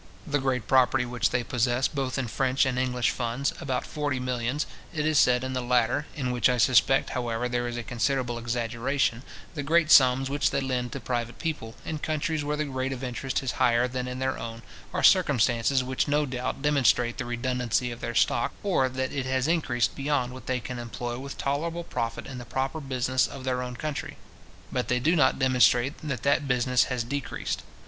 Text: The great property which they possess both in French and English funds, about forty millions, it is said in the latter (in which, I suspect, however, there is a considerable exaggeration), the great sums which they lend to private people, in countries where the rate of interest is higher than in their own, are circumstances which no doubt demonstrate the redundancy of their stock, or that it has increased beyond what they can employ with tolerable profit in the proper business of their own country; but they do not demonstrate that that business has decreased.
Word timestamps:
The 0.25 0.39
great 0.39 0.67
property 0.67 1.05
which 1.05 1.29
they 1.29 1.43
possess 1.43 1.87
both 1.87 2.17
in 2.17 2.27
French 2.27 2.65
and 2.65 2.79
English 2.79 3.11
funds, 3.11 3.53
about 3.61 3.85
forty 3.85 4.19
millions, 4.19 4.65
it 4.91 5.05
is 5.05 5.19
said 5.19 5.43
in 5.43 5.53
the 5.53 5.61
latter 5.61 6.07
(in 6.15 6.31
which, 6.31 6.49
I 6.49 6.57
suspect, 6.57 7.11
however, 7.11 7.47
there 7.47 7.67
is 7.67 7.77
a 7.77 7.83
considerable 7.83 8.39
exaggeration), 8.39 9.21
the 9.53 9.61
great 9.61 9.91
sums 9.91 10.27
which 10.27 10.49
they 10.49 10.59
lend 10.59 10.91
to 10.93 10.99
private 10.99 11.37
people, 11.37 11.75
in 11.85 11.99
countries 11.99 12.43
where 12.43 12.57
the 12.57 12.65
rate 12.65 12.91
of 12.93 13.03
interest 13.03 13.43
is 13.43 13.51
higher 13.61 13.87
than 13.87 14.07
in 14.07 14.17
their 14.17 14.39
own, 14.39 14.63
are 14.91 15.03
circumstances 15.03 15.83
which 15.83 16.07
no 16.07 16.25
doubt 16.25 16.63
demonstrate 16.63 17.19
the 17.19 17.25
redundancy 17.25 17.91
of 17.91 18.01
their 18.01 18.15
stock, 18.15 18.53
or 18.63 18.89
that 18.89 19.13
it 19.13 19.27
has 19.27 19.47
increased 19.47 19.93
beyond 19.95 20.33
what 20.33 20.47
they 20.47 20.59
can 20.59 20.79
employ 20.79 21.19
with 21.19 21.37
tolerable 21.37 21.83
profit 21.83 22.25
in 22.25 22.39
the 22.39 22.45
proper 22.45 22.79
business 22.81 23.27
of 23.27 23.43
their 23.43 23.61
own 23.61 23.75
country; 23.75 24.17
but 24.71 24.87
they 24.87 24.99
do 24.99 25.15
not 25.15 25.37
demonstrate 25.37 25.93
that 25.99 26.23
that 26.23 26.47
business 26.47 26.85
has 26.85 27.03
decreased. 27.03 27.61